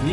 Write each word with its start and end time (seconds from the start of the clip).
Et 0.00 0.04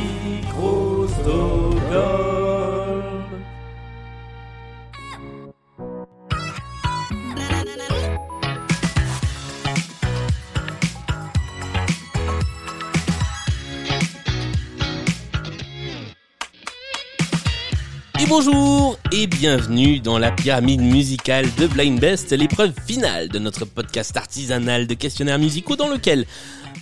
bonjour 18.28 18.98
et 19.12 19.28
bienvenue 19.28 20.00
dans 20.00 20.18
la 20.18 20.32
pyramide 20.32 20.82
musicale 20.82 21.46
de 21.60 21.68
Blind 21.68 22.00
Best, 22.00 22.32
l'épreuve 22.32 22.74
finale 22.88 23.30
de 23.30 23.38
notre 23.38 23.66
podcast 23.66 24.18
artisanal 24.18 24.88
de 24.88 24.96
questionnaires 24.96 25.38
musicaux 25.38 25.76
dans 25.76 25.90
lequel, 25.90 26.26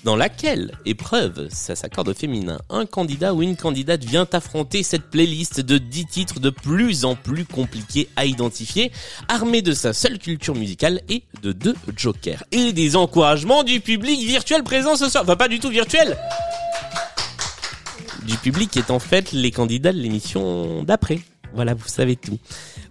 dans 0.04 0.16
laquelle 0.16 0.72
épreuve, 0.86 1.48
ça 1.50 1.76
s'accorde 1.76 2.10
au 2.10 2.14
féminin, 2.14 2.60
un 2.70 2.86
candidat 2.86 3.34
ou 3.34 3.42
une 3.42 3.56
candidate 3.56 4.04
vient 4.04 4.28
affronter 4.32 4.84
cette 4.84 5.10
playlist 5.10 5.62
de 5.62 5.78
10 5.78 6.06
titres 6.06 6.40
de 6.40 6.50
plus 6.50 7.06
en 7.06 7.16
plus 7.16 7.46
compliqués 7.46 8.10
à 8.16 8.26
identifier, 8.26 8.92
armé 9.28 9.62
de 9.62 9.74
sa 9.74 9.94
seule 9.94 10.20
culture 10.20 10.56
musicale 10.56 11.02
et 11.10 11.24
de 11.42 11.52
deux 11.52 11.76
jokers. 11.96 12.44
Et 12.52 12.74
des 12.74 12.96
encouragements 12.96 13.64
du 13.64 13.80
public 13.80 14.20
virtuel 14.26 14.64
présent 14.64 14.96
ce 14.96 15.10
soir. 15.10 15.24
Enfin 15.24 15.36
pas 15.36 15.48
du 15.48 15.60
tout 15.60 15.70
virtuel 15.70 16.18
du 18.26 18.38
public 18.38 18.78
est 18.78 18.90
en 18.90 19.00
fait 19.00 19.32
les 19.34 19.52
candidats 19.52 19.92
de 19.92 19.98
l'émission 19.98 20.84
d'après. 20.84 21.20
Voilà, 21.54 21.74
vous 21.74 21.88
savez 21.88 22.16
tout. 22.16 22.38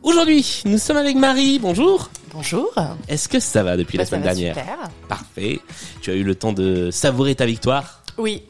Aujourd'hui, 0.03 0.63
nous 0.67 0.79
sommes 0.79 0.97
avec 0.97 1.17
Marie. 1.17 1.59
Bonjour. 1.59 2.11
Bonjour. 2.33 2.71
Est-ce 3.09 3.29
que 3.29 3.41
ça 3.41 3.63
va 3.63 3.77
depuis 3.77 3.99
la 3.99 4.05
Bah, 4.05 4.07
ça 4.11 4.11
semaine 4.17 4.23
va 4.29 4.35
dernière 4.35 4.55
Super. 4.57 4.79
Parfait. 5.09 5.61
Tu 6.01 6.11
as 6.11 6.15
eu 6.15 6.23
le 6.23 6.35
temps 6.35 6.53
de 6.53 6.91
savourer 6.91 7.35
ta 7.35 7.45
victoire 7.47 8.03
Oui, 8.19 8.43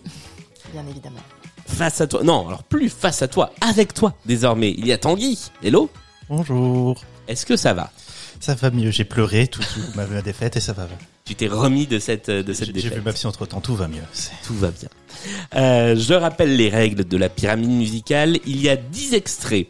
bien 0.72 0.84
évidemment. 0.88 1.16
face 1.66 2.00
à 2.00 2.06
toi. 2.06 2.22
Non, 2.22 2.46
alors 2.48 2.62
plus 2.62 2.88
face 2.90 3.22
à 3.22 3.28
toi, 3.28 3.52
avec 3.60 3.94
toi 3.94 4.14
désormais. 4.26 4.74
Il 4.76 4.86
y 4.86 4.92
a 4.92 4.98
Tanguy. 4.98 5.38
Hello. 5.62 5.88
Bonjour. 6.28 7.00
Est-ce 7.28 7.46
que 7.46 7.56
ça 7.56 7.72
va? 7.72 7.90
Ça 8.40 8.54
va 8.54 8.70
mieux, 8.70 8.90
j'ai 8.90 9.04
pleuré 9.04 9.46
tout, 9.46 9.62
tout 9.62 9.80
ma, 9.94 10.06
ma 10.06 10.20
défaite 10.22 10.56
et 10.56 10.60
ça 10.60 10.72
va. 10.72 10.86
Tu 11.24 11.34
t'es 11.36 11.46
remis 11.46 11.86
de 11.86 11.98
cette 11.98 12.30
de 12.30 12.52
cette 12.52 12.76
J'ai 12.76 12.90
vu 12.90 13.00
ma 13.00 13.12
psy 13.12 13.26
entre 13.26 13.46
temps, 13.46 13.60
tout 13.60 13.76
va 13.76 13.86
mieux. 13.86 14.02
Tout 14.44 14.54
va 14.54 14.70
bien. 14.70 14.88
Euh, 15.54 15.94
je 15.96 16.14
rappelle 16.14 16.56
les 16.56 16.68
règles 16.68 17.04
de 17.04 17.16
la 17.16 17.28
pyramide 17.28 17.70
musicale. 17.70 18.38
Il 18.46 18.60
y 18.60 18.68
a 18.68 18.76
10 18.76 19.14
extraits. 19.14 19.68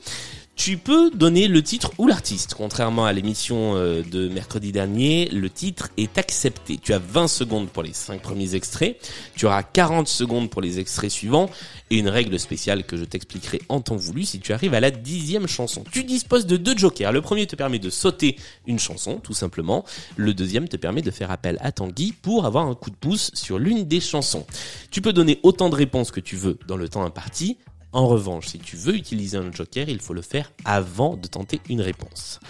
Tu 0.65 0.77
peux 0.77 1.11
donner 1.11 1.49
le 1.49 1.61
titre 1.61 1.91
ou 1.99 2.07
l'artiste. 2.07 2.55
Contrairement 2.57 3.05
à 3.05 3.13
l'émission 3.13 3.75
euh, 3.75 4.05
de 4.05 4.29
mercredi 4.29 4.71
dernier, 4.71 5.29
le 5.33 5.51
titre 5.51 5.89
est 5.97 6.19
accepté. 6.19 6.79
Tu 6.81 6.93
as 6.93 7.01
20 7.01 7.27
secondes 7.27 7.69
pour 7.69 7.83
les 7.83 7.93
5 7.93 8.23
premiers 8.23 8.55
extraits. 8.55 8.97
Tu 9.35 9.47
auras 9.47 9.65
40 9.65 10.07
secondes 10.07 10.51
pour 10.51 10.63
les 10.63 10.79
extraits 10.79 11.11
suivants. 11.11 11.51
Et 11.91 11.97
une 11.99 12.09
règle 12.09 12.39
spéciale 12.39 12.85
que 12.85 12.97
je 12.97 13.03
t'expliquerai 13.03 13.61
en 13.69 13.81
temps 13.81 13.97
voulu 13.97 14.23
si 14.23 14.39
tu 14.39 14.53
arrives 14.53 14.73
à 14.73 14.79
la 14.79 14.93
dixième 14.93 15.49
chanson. 15.49 15.83
Tu 15.91 16.05
disposes 16.05 16.47
de 16.47 16.57
deux 16.57 16.79
jokers. 16.79 17.11
Le 17.11 17.23
premier 17.23 17.49
te 17.49 17.57
permet 17.57 17.81
de 17.81 17.91
sauter 17.91 18.37
une 18.69 18.79
chanson, 18.79 19.17
tout 19.17 19.35
simplement. 19.35 19.85
Le 20.15 20.33
deuxième 20.33 20.69
te 20.69 20.77
permet 20.77 21.03
de 21.03 21.11
faire 21.11 21.33
appel 21.33 21.59
à 21.61 21.73
Tanguy 21.73 22.13
pour 22.13 22.47
avoir 22.47 22.69
un 22.69 22.77
coup 22.77 22.91
de 22.91 22.97
pouce 22.97 23.33
sur 23.35 23.59
l'une 23.59 23.83
des 23.89 23.99
chansons. 23.99 24.47
Tu 24.93 25.03
peux 25.03 25.13
donner 25.13 25.41
autant 25.43 25.71
de 25.71 25.75
réponses 25.75 26.13
que 26.13 26.21
tu 26.21 26.37
veux 26.37 26.57
dans 26.69 26.77
le 26.77 26.89
temps 26.89 27.03
imparti. 27.03 27.59
En 27.93 28.07
revanche, 28.07 28.47
si 28.49 28.59
tu 28.59 28.77
veux 28.77 28.95
utiliser 28.95 29.37
un 29.37 29.53
joker, 29.53 29.89
il 29.89 30.01
faut 30.01 30.15
le 30.15 30.23
faire 30.23 30.51
avant 30.65 31.17
de 31.17 31.27
tenter 31.29 31.61
une 31.69 31.83
réponse. 31.83 32.41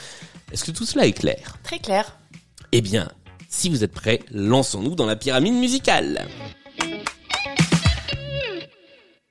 Est-ce 0.52 0.64
que 0.64 0.70
tout 0.70 0.84
cela 0.84 1.06
est 1.06 1.12
clair? 1.12 1.56
Très 1.64 1.80
clair. 1.80 2.16
Eh 2.70 2.80
bien, 2.80 3.10
si 3.48 3.68
vous 3.68 3.82
êtes 3.82 3.92
prêts, 3.92 4.20
lançons-nous 4.30 4.94
dans 4.94 5.06
la 5.06 5.16
pyramide 5.16 5.54
musicale. 5.54 6.28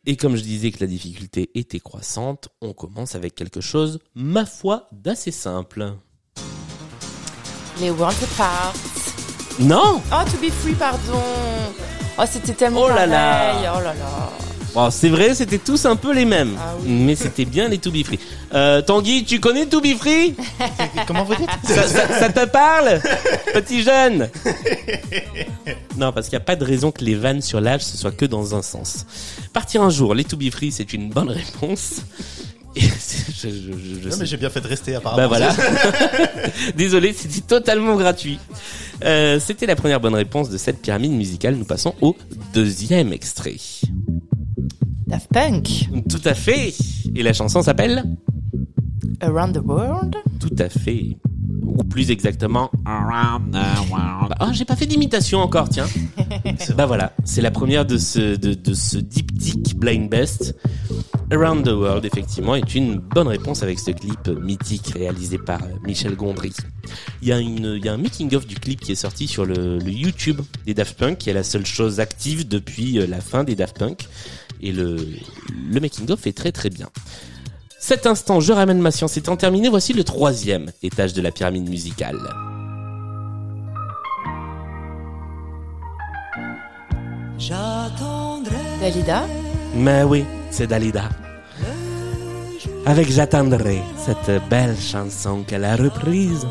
Et 0.05 0.17
comme 0.17 0.35
je 0.35 0.41
disais 0.41 0.71
que 0.71 0.79
la 0.81 0.87
difficulté 0.87 1.49
était 1.55 1.79
croissante, 1.79 2.49
on 2.61 2.73
commence 2.73 3.15
avec 3.15 3.35
quelque 3.35 3.61
chose, 3.61 3.99
ma 4.15 4.45
foi, 4.45 4.87
d'assez 4.91 5.31
simple. 5.31 5.93
Les 7.79 7.91
World 7.91 8.17
Apart. 8.33 8.73
Non 9.59 10.01
Oh, 10.11 10.23
To 10.29 10.37
Be 10.45 10.51
Free, 10.51 10.73
pardon. 10.73 11.21
Oh, 12.17 12.23
c'était 12.29 12.53
tellement 12.53 12.81
Oh 12.81 12.87
là 12.89 13.05
là. 13.05 13.73
Oh 13.77 13.81
là 13.81 13.93
là. 13.93 14.50
Bon, 14.73 14.89
c'est 14.89 15.09
vrai, 15.09 15.35
c'était 15.35 15.57
tous 15.57 15.85
un 15.85 15.95
peu 15.97 16.13
les 16.13 16.23
mêmes. 16.23 16.55
Ah 16.57 16.75
oui. 16.81 16.89
Mais 16.89 17.15
c'était 17.15 17.43
bien 17.45 17.67
les 17.67 17.77
To 17.77 17.91
Be 17.91 18.03
Free. 18.05 18.19
Euh, 18.53 18.81
Tanguy, 18.81 19.25
tu 19.25 19.39
connais 19.41 19.65
To 19.65 19.81
Be 19.81 19.95
Free? 19.97 20.33
Comment 21.07 21.25
vous 21.25 21.35
dites? 21.35 21.49
Ça, 21.65 21.87
ça- 21.87 22.07
ça 22.19 22.29
te 22.29 22.45
parle? 22.45 23.01
Petit 23.53 23.81
jeune 23.83 24.29
Non, 25.97 26.13
parce 26.13 26.27
qu'il 26.29 26.37
n'y 26.37 26.41
a 26.41 26.45
pas 26.45 26.55
de 26.55 26.63
raison 26.63 26.91
que 26.91 27.03
les 27.03 27.15
vannes 27.15 27.41
sur 27.41 27.59
l'âge, 27.59 27.81
ce 27.83 27.97
soit 27.97 28.11
que 28.11 28.25
dans 28.25 28.55
un 28.55 28.61
sens. 28.61 29.05
Partir 29.51 29.81
un 29.81 29.89
jour, 29.89 30.15
les 30.15 30.23
To 30.23 30.37
Be 30.37 30.49
Free, 30.49 30.71
c'est 30.71 30.93
une 30.93 31.09
bonne 31.09 31.29
réponse. 31.29 32.03
Je, 32.73 33.49
je- 33.49 33.49
je- 33.49 34.01
je 34.01 34.05
Non 34.07 34.11
sais 34.11 34.17
mais 34.21 34.25
j'ai 34.25 34.37
bien 34.37 34.49
fait 34.49 34.61
de 34.61 34.67
rester 34.67 34.95
apparemment. 34.95 35.23
bah 35.23 35.27
voilà. 35.27 35.53
Désolé, 36.77 37.11
c'était 37.11 37.41
totalement 37.41 37.97
gratuit. 37.97 38.39
Euh, 39.03 39.41
c'était 39.45 39.65
la 39.65 39.75
première 39.75 39.99
bonne 39.99 40.15
réponse 40.15 40.49
de 40.49 40.57
cette 40.57 40.81
pyramide 40.81 41.11
musicale. 41.11 41.55
Nous 41.55 41.65
passons 41.65 41.95
au 41.99 42.15
deuxième 42.53 43.11
extrait. 43.11 43.57
Daft 45.11 45.27
Punk. 45.33 45.89
Tout 46.09 46.21
à 46.23 46.33
fait. 46.33 46.73
Et 47.13 47.21
la 47.21 47.33
chanson 47.33 47.61
s'appelle 47.61 48.05
Around 49.19 49.59
the 49.59 49.61
World. 49.65 50.15
Tout 50.39 50.55
à 50.57 50.69
fait. 50.69 51.17
Ou 51.63 51.83
plus 51.83 52.11
exactement 52.11 52.71
Around 52.85 53.51
the 53.51 53.91
World. 53.91 54.33
Oh, 54.39 54.45
j'ai 54.53 54.63
pas 54.63 54.77
fait 54.77 54.85
d'imitation 54.85 55.39
encore, 55.39 55.67
tiens. 55.67 55.87
bah 56.77 56.85
voilà, 56.85 57.11
c'est 57.25 57.41
la 57.41 57.51
première 57.51 57.85
de 57.85 57.97
ce 57.97 58.37
de, 58.37 58.53
de 58.53 58.73
ce 58.73 58.97
diptyque 58.99 59.75
Blind 59.75 60.09
Best. 60.09 60.55
Around 61.29 61.65
the 61.65 61.73
World, 61.73 62.05
effectivement, 62.05 62.55
est 62.55 62.73
une 62.73 62.97
bonne 62.97 63.27
réponse 63.27 63.63
avec 63.63 63.79
ce 63.79 63.91
clip 63.91 64.29
mythique 64.41 64.93
réalisé 64.95 65.37
par 65.37 65.59
Michel 65.85 66.15
Gondry. 66.15 66.53
Il 67.21 67.27
y 67.27 67.33
a 67.33 67.39
une, 67.39 67.75
il 67.77 67.85
y 67.85 67.89
a 67.89 67.93
un 67.93 67.97
making 67.97 68.33
of 68.35 68.47
du 68.47 68.55
clip 68.55 68.79
qui 68.79 68.93
est 68.93 68.95
sorti 68.95 69.27
sur 69.27 69.45
le, 69.45 69.77
le 69.77 69.91
YouTube 69.91 70.39
des 70.65 70.73
Daft 70.73 70.97
Punk, 70.97 71.17
qui 71.17 71.29
est 71.29 71.33
la 71.33 71.43
seule 71.43 71.65
chose 71.65 71.99
active 71.99 72.47
depuis 72.47 72.93
la 73.07 73.19
fin 73.19 73.43
des 73.43 73.55
Daft 73.55 73.77
Punk. 73.77 74.07
Et 74.61 74.71
le, 74.71 74.95
le 75.69 75.79
making 75.79 76.09
of 76.11 76.25
est 76.27 76.37
très 76.37 76.51
très 76.51 76.69
bien. 76.69 76.89
Cet 77.79 78.05
instant, 78.05 78.39
je 78.39 78.53
ramène 78.53 78.79
ma 78.79 78.91
science 78.91 79.17
étant 79.17 79.35
terminé, 79.35 79.67
voici 79.69 79.93
le 79.93 80.03
troisième 80.03 80.71
étage 80.83 81.13
de 81.13 81.21
la 81.21 81.31
pyramide 81.31 81.67
musicale. 81.67 82.19
Dalida. 88.79 89.25
Mais 89.75 90.03
oui, 90.03 90.25
c'est 90.51 90.67
Dalida. 90.67 91.09
Avec 92.85 93.11
J'attendrai, 93.11 93.79
cette 93.97 94.41
belle 94.49 94.75
chanson 94.79 95.43
qu'elle 95.43 95.65
a 95.65 95.75
reprise. 95.75 96.47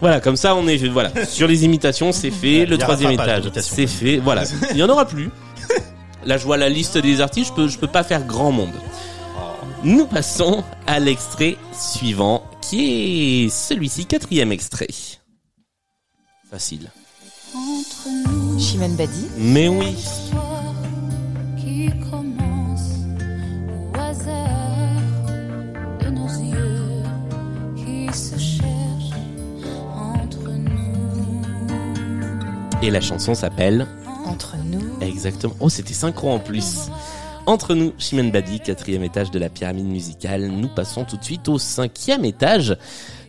Voilà, 0.00 0.20
comme 0.20 0.36
ça 0.36 0.54
on 0.54 0.68
est 0.68 0.76
voilà 0.88 1.10
sur 1.26 1.48
les 1.48 1.64
imitations, 1.64 2.12
c'est 2.12 2.30
fait. 2.30 2.66
Le 2.66 2.76
troisième 2.76 3.12
étage, 3.12 3.50
c'est 3.60 3.86
fait. 3.86 4.18
Voilà, 4.18 4.44
il 4.72 4.76
y 4.76 4.82
en 4.82 4.88
aura 4.88 5.06
plus. 5.06 5.30
Là, 6.26 6.36
je 6.38 6.44
vois 6.44 6.56
la 6.56 6.68
liste 6.68 6.98
des 6.98 7.20
artistes. 7.20 7.50
Je 7.50 7.52
peux, 7.52 7.68
je 7.68 7.78
peux 7.78 7.86
pas 7.86 8.02
faire 8.02 8.24
grand 8.24 8.50
monde. 8.50 8.74
Nous 9.84 10.06
passons 10.06 10.64
à 10.88 10.98
l'extrait 10.98 11.56
suivant, 11.72 12.42
qui 12.60 13.44
est 13.44 13.48
celui-ci, 13.48 14.06
quatrième 14.06 14.50
extrait. 14.50 14.88
Facile. 16.50 16.90
Chimène 18.58 18.96
Badi. 18.96 19.28
Mais 19.38 19.68
oui. 19.68 19.94
qui 21.56 21.90
commence 22.10 22.90
au 23.68 23.96
hasard 23.96 24.96
de 26.00 26.08
nos 26.08 26.26
yeux 26.26 27.04
qui 27.76 28.12
se 28.12 28.36
cherchent 28.36 29.14
entre 29.96 30.50
nous. 30.50 31.42
Et 32.82 32.90
la 32.90 33.00
chanson 33.00 33.34
s'appelle 33.34 33.86
Entre 34.36 34.58
nous. 34.58 35.00
Exactement. 35.00 35.54
Oh, 35.60 35.70
c'était 35.70 35.94
synchro 35.94 36.30
en 36.30 36.38
plus. 36.38 36.90
Entre 37.46 37.74
nous, 37.74 37.94
Chimène 37.96 38.30
Badi, 38.30 38.60
quatrième 38.60 39.02
étage 39.02 39.30
de 39.30 39.38
la 39.38 39.48
pyramide 39.48 39.86
musicale. 39.86 40.48
Nous 40.48 40.68
passons 40.68 41.06
tout 41.06 41.16
de 41.16 41.24
suite 41.24 41.48
au 41.48 41.58
cinquième 41.58 42.22
étage. 42.26 42.76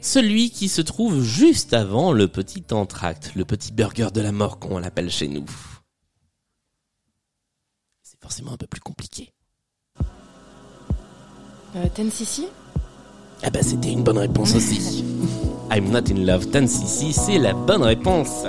Celui 0.01 0.49
qui 0.49 0.67
se 0.67 0.81
trouve 0.81 1.23
juste 1.23 1.73
avant 1.73 2.11
le 2.11 2.27
petit 2.27 2.65
entracte, 2.71 3.31
le 3.35 3.45
petit 3.45 3.71
burger 3.71 4.09
de 4.13 4.19
la 4.19 4.33
mort 4.33 4.59
qu'on 4.59 4.79
l'appelle 4.79 5.09
chez 5.09 5.29
nous. 5.29 5.45
C'est 8.03 8.19
forcément 8.21 8.51
un 8.51 8.57
peu 8.57 8.67
plus 8.67 8.81
compliqué. 8.81 9.31
Euh, 11.77 11.85
Ten 11.95 12.11
Sissi? 12.11 12.47
Ah 13.43 13.49
bah 13.49 13.63
c'était 13.63 13.93
une 13.93 14.03
bonne 14.03 14.17
réponse 14.17 14.55
aussi. 14.55 15.05
I'm 15.71 15.89
not 15.89 16.11
in 16.11 16.25
love, 16.25 16.47
Tan 16.47 16.67
Sissi, 16.67 17.13
c'est 17.13 17.39
la 17.39 17.53
bonne 17.53 17.83
réponse. 17.83 18.43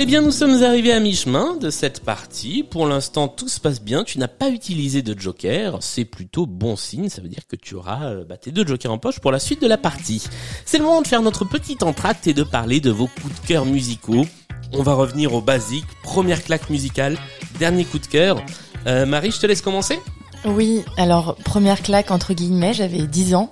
Eh 0.00 0.06
bien, 0.06 0.22
nous 0.22 0.30
sommes 0.30 0.62
arrivés 0.62 0.92
à 0.92 1.00
mi-chemin 1.00 1.56
de 1.56 1.70
cette 1.70 2.04
partie. 2.04 2.62
Pour 2.62 2.86
l'instant, 2.86 3.26
tout 3.26 3.48
se 3.48 3.58
passe 3.58 3.82
bien. 3.82 4.04
Tu 4.04 4.20
n'as 4.20 4.28
pas 4.28 4.48
utilisé 4.48 5.02
de 5.02 5.18
joker. 5.18 5.78
C'est 5.80 6.04
plutôt 6.04 6.46
bon 6.46 6.76
signe. 6.76 7.08
Ça 7.08 7.20
veut 7.20 7.26
dire 7.26 7.48
que 7.48 7.56
tu 7.56 7.74
auras 7.74 8.04
euh, 8.04 8.24
bah, 8.24 8.36
tes 8.36 8.52
deux 8.52 8.64
jokers 8.64 8.92
en 8.92 8.98
poche 8.98 9.18
pour 9.18 9.32
la 9.32 9.40
suite 9.40 9.60
de 9.60 9.66
la 9.66 9.76
partie. 9.76 10.22
C'est 10.64 10.78
le 10.78 10.84
moment 10.84 11.02
de 11.02 11.08
faire 11.08 11.20
notre 11.20 11.44
petit 11.44 11.78
entracte 11.82 12.28
et 12.28 12.32
de 12.32 12.44
parler 12.44 12.78
de 12.78 12.92
vos 12.92 13.08
coups 13.08 13.40
de 13.42 13.46
cœur 13.48 13.66
musicaux. 13.66 14.24
On 14.72 14.84
va 14.84 14.94
revenir 14.94 15.34
au 15.34 15.40
basique. 15.40 15.86
Première 16.04 16.44
claque 16.44 16.70
musicale. 16.70 17.18
Dernier 17.58 17.84
coup 17.84 17.98
de 17.98 18.06
cœur. 18.06 18.40
Euh, 18.86 19.04
Marie, 19.04 19.32
je 19.32 19.40
te 19.40 19.46
laisse 19.48 19.62
commencer. 19.62 19.98
Oui, 20.44 20.84
alors 20.96 21.34
première 21.44 21.82
claque 21.82 22.12
entre 22.12 22.34
guillemets, 22.34 22.72
j'avais 22.72 23.08
10 23.08 23.34
ans 23.34 23.50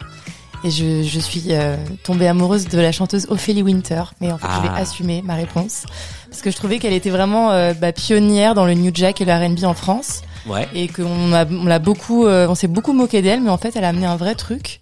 et 0.65 0.71
je, 0.71 1.03
je 1.03 1.21
suis 1.21 1.45
euh, 1.51 1.77
tombée 2.05 2.27
amoureuse 2.29 2.67
de 2.69 2.79
la 2.81 2.93
chanteuse 2.93 3.27
Ophélie 3.31 3.63
Winter, 3.63 4.03
mais 4.21 4.33
en 4.33 4.39
fait 4.39 4.47
je 4.47 4.69
Ah. 4.69 4.73
vais 4.75 4.81
assumer 4.81 5.23
ma 5.23 5.35
réponse 5.35 5.85
parce 6.31 6.43
que 6.43 6.51
je 6.51 6.57
trouvais 6.57 6.79
qu'elle 6.79 6.93
était 6.93 7.11
vraiment 7.11 7.51
euh, 7.53 7.73
bah, 7.75 7.93
pionnière 7.93 8.55
dans 8.55 8.67
le 8.67 8.75
New 8.75 8.91
Jack 8.95 9.21
et 9.21 9.25
le 9.25 9.33
R&B 9.33 9.65
en 9.65 9.75
France 9.75 10.23
Ouais. 10.49 10.69
et 10.77 10.87
qu'on 10.87 11.33
a, 11.33 11.45
on 11.45 11.65
l'a 11.65 11.81
beaucoup, 11.81 12.25
euh, 12.25 12.47
on 12.49 12.55
s'est 12.55 12.69
beaucoup 12.69 12.93
moqué 12.93 13.21
d'elle, 13.21 13.41
mais 13.41 13.51
en 13.51 13.59
fait 13.59 13.75
elle 13.75 13.83
a 13.83 13.89
amené 13.89 14.07
un 14.07 14.15
vrai 14.15 14.37
truc 14.37 14.79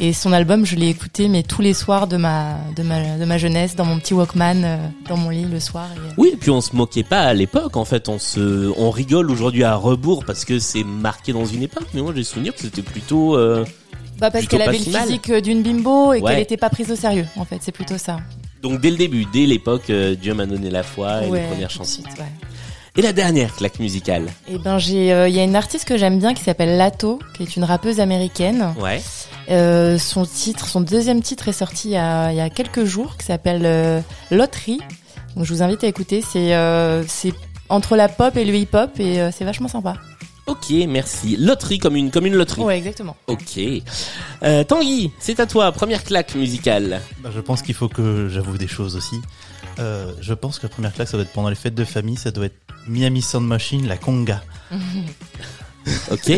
et 0.00 0.12
son 0.12 0.32
album 0.32 0.64
je 0.64 0.76
l'ai 0.76 0.86
écouté 0.90 1.26
mais 1.28 1.42
tous 1.42 1.60
les 1.60 1.74
soirs 1.74 2.06
de 2.06 2.16
ma 2.16 2.54
de 2.76 2.84
ma 2.84 3.16
de 3.18 3.24
ma 3.24 3.36
jeunesse 3.36 3.74
dans 3.74 3.84
mon 3.84 3.98
petit 3.98 4.14
Walkman 4.14 4.62
euh, 4.64 4.76
dans 5.08 5.16
mon 5.16 5.30
lit 5.30 5.44
le 5.44 5.58
soir. 5.58 5.86
Et, 5.96 5.98
euh, 5.98 6.12
Oui, 6.18 6.30
et 6.34 6.36
puis 6.36 6.50
on 6.50 6.60
se 6.60 6.76
moquait 6.76 7.02
pas 7.02 7.22
à 7.22 7.34
l'époque. 7.34 7.76
En 7.76 7.84
fait, 7.84 8.08
on 8.08 8.20
se, 8.20 8.72
on 8.78 8.90
rigole 8.92 9.28
aujourd'hui 9.32 9.64
à 9.64 9.74
rebours 9.74 10.24
parce 10.24 10.44
que 10.44 10.60
c'est 10.60 10.84
marqué 10.84 11.32
dans 11.32 11.46
une 11.46 11.64
époque. 11.64 11.88
Mais 11.94 12.00
moi, 12.02 12.12
j'ai 12.14 12.22
souvenir 12.22 12.54
que 12.54 12.60
c'était 12.60 12.82
plutôt. 12.82 13.36
Bah 14.20 14.30
parce 14.30 14.46
qu'elle 14.46 14.62
avait 14.62 14.78
le 14.78 14.84
physique 14.84 15.30
euh, 15.30 15.40
d'une 15.40 15.62
bimbo 15.62 16.12
et 16.12 16.20
Ouais. 16.20 16.30
qu'elle 16.30 16.38
n'était 16.40 16.56
pas 16.56 16.70
prise 16.70 16.90
au 16.90 16.96
sérieux. 16.96 17.26
En 17.36 17.44
fait, 17.44 17.58
c'est 17.60 17.72
plutôt 17.72 17.98
ça. 17.98 18.18
Donc 18.62 18.80
dès 18.80 18.90
le 18.90 18.96
début, 18.96 19.24
dès 19.32 19.46
l'époque, 19.46 19.90
euh, 19.90 20.16
Dieu 20.16 20.34
m'a 20.34 20.46
donné 20.46 20.70
la 20.70 20.82
foi 20.82 21.24
et 21.24 21.28
ouais, 21.28 21.40
les 21.42 21.46
premières 21.46 21.70
chansons. 21.70 22.02
suite, 22.02 22.18
ouais. 22.18 22.24
Et 22.96 23.02
la 23.02 23.12
dernière 23.12 23.54
claque 23.54 23.78
musicale? 23.78 24.26
Et 24.48 24.58
ben 24.58 24.78
j'ai, 24.78 25.12
euh, 25.12 25.28
il 25.28 25.34
y 25.36 25.38
a 25.38 25.44
une 25.44 25.54
artiste 25.54 25.84
que 25.86 25.96
j'aime 25.96 26.18
bien 26.18 26.34
qui 26.34 26.42
s'appelle 26.42 26.76
Lato, 26.76 27.20
qui 27.36 27.44
est 27.44 27.56
une 27.56 27.62
rappeuse 27.62 28.00
américaine. 28.00 28.74
Ouais. 28.80 29.00
Euh, 29.50 29.98
son 29.98 30.24
titre, 30.24 30.66
son 30.66 30.80
deuxième 30.80 31.22
titre 31.22 31.46
est 31.46 31.52
sorti 31.52 31.88
il 31.90 31.92
y 31.92 31.96
a, 31.96 32.32
il 32.32 32.36
y 32.36 32.40
a 32.40 32.50
quelques 32.50 32.84
jours, 32.84 33.16
qui 33.16 33.24
s'appelle 33.26 34.02
Loterie. 34.32 34.80
Donc 35.36 35.44
je 35.44 35.54
vous 35.54 35.62
invite 35.62 35.84
à 35.84 35.86
écouter. 35.86 36.22
C'est, 36.28 36.52
c'est 37.06 37.32
entre 37.68 37.94
la 37.94 38.08
pop 38.08 38.36
et 38.36 38.44
le 38.44 38.52
hip 38.56 38.70
hop 38.72 38.98
et 38.98 39.20
c'est 39.30 39.44
vachement 39.44 39.68
sympa. 39.68 39.94
Ok, 40.48 40.72
merci. 40.88 41.36
Loterie 41.36 41.78
comme 41.78 41.94
une, 41.94 42.10
comme 42.10 42.24
une 42.26 42.34
loterie. 42.34 42.62
Ouais, 42.62 42.78
exactement. 42.78 43.16
Ok. 43.26 43.60
Euh, 44.42 44.64
Tanguy, 44.64 45.12
c'est 45.18 45.40
à 45.40 45.46
toi. 45.46 45.70
Première 45.72 46.02
claque 46.02 46.34
musicale. 46.34 47.00
Bah, 47.20 47.30
je 47.34 47.40
pense 47.40 47.60
qu'il 47.62 47.74
faut 47.74 47.88
que 47.88 48.28
j'avoue 48.28 48.56
des 48.56 48.66
choses 48.66 48.96
aussi. 48.96 49.20
Euh, 49.78 50.10
je 50.20 50.34
pense 50.34 50.58
que 50.58 50.66
la 50.66 50.70
première 50.70 50.92
claque, 50.94 51.08
ça 51.08 51.16
doit 51.18 51.24
être 51.24 51.32
pendant 51.32 51.50
les 51.50 51.54
fêtes 51.54 51.74
de 51.74 51.84
famille, 51.84 52.16
ça 52.16 52.30
doit 52.30 52.46
être 52.46 52.56
Miami 52.86 53.22
Sound 53.22 53.46
Machine, 53.46 53.86
la 53.86 53.96
conga. 53.96 54.42
Ok. 56.10 56.32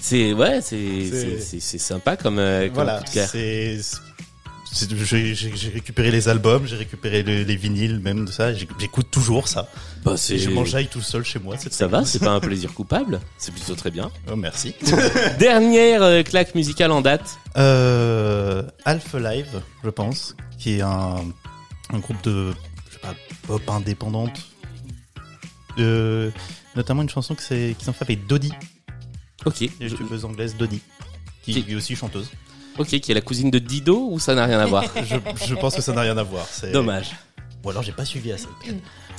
c'est 0.00 0.32
ouais, 0.34 0.60
c'est 0.60 1.60
sympa 1.60 2.16
comme, 2.16 2.38
euh, 2.38 2.66
comme 2.66 2.74
voilà, 2.74 2.98
coup 2.98 3.06
de 3.06 3.10
cœur. 3.10 3.28
J'ai 4.74 5.68
récupéré 5.68 6.10
les 6.10 6.28
albums, 6.28 6.66
j'ai 6.66 6.76
récupéré 6.76 7.22
le- 7.22 7.42
les 7.42 7.56
vinyles, 7.56 7.98
même 8.00 8.24
de 8.24 8.32
ça. 8.32 8.54
J'écoute 8.54 9.10
toujours 9.10 9.46
ça. 9.48 9.68
Bah, 10.04 10.14
Et 10.30 10.38
je 10.38 10.48
m'enjaille 10.50 10.88
tout 10.88 11.02
seul 11.02 11.24
chez 11.24 11.38
moi. 11.38 11.56
ça 11.58 11.86
va, 11.86 12.04
c'est 12.06 12.18
pas 12.20 12.30
un 12.30 12.40
plaisir 12.40 12.72
coupable. 12.74 13.20
C'est 13.36 13.52
plutôt 13.52 13.74
très 13.74 13.90
bien. 13.90 14.10
Oh, 14.30 14.36
merci. 14.36 14.74
Dernière 15.38 16.02
euh, 16.02 16.22
claque 16.22 16.54
musicale 16.54 16.90
en 16.90 17.02
date. 17.02 17.38
Euh, 17.58 18.62
Alpha 18.86 19.18
Live, 19.20 19.60
je 19.84 19.90
pense, 19.90 20.34
qui 20.58 20.78
est 20.78 20.80
un, 20.82 21.16
un 21.92 21.98
groupe 21.98 22.22
de 22.24 22.52
je 22.88 22.94
sais 22.94 23.00
pas, 23.00 23.14
pop 23.46 23.62
indépendante. 23.68 24.40
Euh, 25.78 26.30
notamment 26.76 27.02
une 27.02 27.08
chanson 27.10 27.34
qu'ils 27.34 27.74
ont 27.88 27.92
fait 27.92 28.04
avec 28.04 28.26
Dodie, 28.26 28.52
Ok. 29.44 29.60
une 29.62 29.70
youtubeuse 29.80 30.24
anglaise 30.24 30.56
Dodie, 30.56 30.80
qui 31.42 31.62
Qui- 31.62 31.72
est 31.72 31.74
aussi 31.74 31.94
chanteuse. 31.96 32.30
Ok, 32.78 32.88
qui 33.00 33.10
est 33.12 33.14
la 33.14 33.20
cousine 33.20 33.50
de 33.50 33.58
Dido 33.58 34.08
ou 34.10 34.18
ça 34.18 34.34
n'a 34.34 34.46
rien 34.46 34.58
à 34.60 34.66
voir 34.66 34.84
Je, 35.04 35.16
je 35.46 35.54
pense 35.54 35.74
que 35.74 35.82
ça 35.82 35.92
n'a 35.92 36.00
rien 36.02 36.16
à 36.16 36.22
voir. 36.22 36.46
c'est- 36.50 36.72
Dommage. 36.72 37.10
Ou 37.64 37.70
alors 37.70 37.82
j'ai 37.82 37.92
pas 37.92 38.04
suivi 38.04 38.32
assez. 38.32 38.46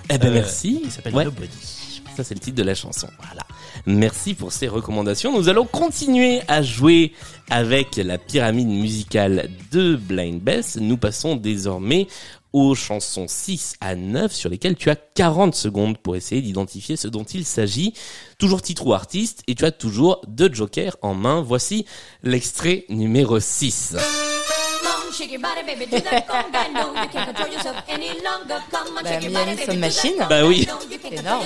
Eh 0.09 0.17
ben 0.17 0.27
Euh, 0.29 0.33
merci. 0.33 0.81
Qui 0.83 0.91
s'appelle 0.91 1.13
Ouais. 1.15 1.25
Nobody. 1.25 1.50
Ça, 2.17 2.23
c'est 2.23 2.35
le 2.35 2.39
titre 2.41 2.57
de 2.57 2.63
la 2.63 2.75
chanson. 2.75 3.07
Voilà. 3.25 3.41
Merci 3.88 4.35
pour 4.35 4.51
ces 4.51 4.67
recommandations. 4.67 5.35
Nous 5.35 5.50
allons 5.50 5.65
continuer 5.65 6.41
à 6.47 6.61
jouer 6.61 7.13
avec 7.50 7.95
la 7.95 8.19
pyramide 8.19 8.67
musicale 8.67 9.50
de 9.71 9.95
Blind 9.95 10.39
Bess. 10.39 10.77
Nous 10.79 10.97
passons 10.97 11.35
désormais 11.35 12.07
aux 12.53 12.75
chansons 12.75 13.25
6 13.27 13.73
à 13.81 13.95
9 13.95 14.31
sur 14.31 14.50
lesquelles 14.50 14.75
tu 14.75 14.89
as 14.89 14.95
40 14.95 15.55
secondes 15.55 15.97
pour 15.97 16.15
essayer 16.15 16.41
d'identifier 16.41 16.95
ce 16.95 17.07
dont 17.07 17.23
il 17.23 17.45
s'agit. 17.45 17.94
Toujours 18.38 18.61
titre 18.61 18.85
ou 18.88 18.94
artiste 18.94 19.41
et 19.47 19.55
tu 19.55 19.65
as 19.65 19.71
toujours 19.71 20.21
deux 20.27 20.53
jokers 20.53 20.95
en 21.01 21.13
main. 21.15 21.41
Voici 21.41 21.85
l'extrait 22.21 22.85
numéro 22.89 23.39
6. 23.39 23.95
Come 23.97 24.91
on, 25.09 25.11
shake 25.13 25.31
your 25.31 25.41
body, 25.41 25.65
baby, 25.65 25.85
do 25.91 26.00
that 26.00 26.21
conga. 26.27 26.69
No, 26.73 26.94
you 27.01 27.09
can't 27.11 27.25
control 27.25 27.51
yourself 27.53 27.75
any 27.89 28.09
longer. 28.23 28.61
Come 28.71 28.97
on, 29.00 29.03
Bah, 29.03 29.75
Machine. 29.77 30.11
conga. 30.13 30.25
Bah 30.27 30.45
oui. 30.45 30.67
Énorme. 31.11 31.45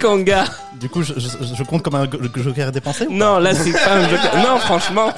Kanga. 0.00 0.44
Du 0.78 0.88
coup, 0.88 1.02
je, 1.02 1.14
je- 1.16 1.54
je 1.54 1.62
compte 1.64 1.82
comme 1.82 1.94
un 1.94 2.08
joker 2.36 2.72
dépensé 2.72 3.06
ou 3.06 3.12
Non, 3.12 3.38
là 3.38 3.54
c'est 3.54 3.72
pas 3.72 3.94
un 3.94 4.08
joker. 4.08 4.36
Non, 4.38 4.58
franchement. 4.58 5.12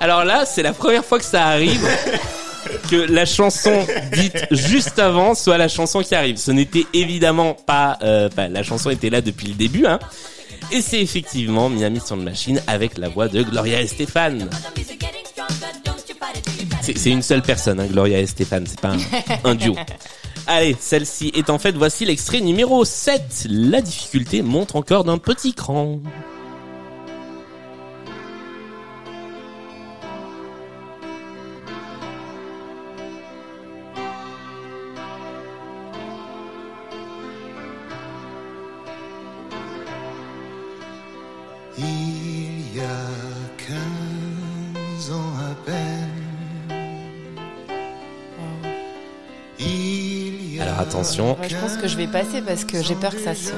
Alors 0.00 0.24
là, 0.24 0.44
c'est 0.46 0.62
la 0.62 0.72
première 0.72 1.04
fois 1.04 1.18
que 1.18 1.24
ça 1.24 1.46
arrive 1.46 1.86
que 2.90 2.96
la 2.96 3.24
chanson 3.24 3.86
dite 4.12 4.46
juste 4.50 4.98
avant 4.98 5.34
soit 5.34 5.58
la 5.58 5.68
chanson 5.68 6.02
qui 6.02 6.14
arrive. 6.14 6.36
Ce 6.36 6.50
n'était 6.50 6.86
évidemment 6.92 7.54
pas, 7.54 7.98
euh, 8.02 8.28
la 8.36 8.62
chanson 8.62 8.90
était 8.90 9.10
là 9.10 9.20
depuis 9.20 9.48
le 9.48 9.54
début, 9.54 9.86
hein. 9.86 9.98
Et 10.70 10.80
c'est 10.80 11.00
effectivement 11.00 11.68
Miami 11.68 12.00
Sound 12.00 12.22
Machine 12.22 12.62
avec 12.66 12.96
la 12.96 13.08
voix 13.08 13.28
de 13.28 13.42
Gloria 13.42 13.80
Estefan. 13.80 14.38
C'est 16.80 17.10
une 17.10 17.22
seule 17.22 17.42
personne, 17.42 17.80
hein, 17.80 17.86
Gloria 17.86 18.20
Estefan, 18.20 18.64
c'est 18.66 18.80
pas 18.80 18.92
un, 18.92 18.98
un 19.50 19.54
duo. 19.54 19.76
Allez, 20.46 20.76
celle-ci 20.78 21.30
est 21.34 21.50
en 21.50 21.58
fait, 21.58 21.72
voici 21.72 22.04
l'extrait 22.04 22.40
numéro 22.40 22.84
7. 22.84 23.46
La 23.48 23.80
difficulté 23.80 24.42
monte 24.42 24.74
encore 24.74 25.04
d'un 25.04 25.18
petit 25.18 25.54
cran. 25.54 26.00
Attention, 51.20 51.36
je 51.48 51.56
pense 51.56 51.76
que 51.76 51.88
je 51.88 51.96
vais 51.96 52.06
passer 52.06 52.42
parce 52.42 52.64
que 52.64 52.82
j'ai 52.82 52.94
peur 52.94 53.12
que 53.12 53.20
ça 53.20 53.34
se. 53.34 53.52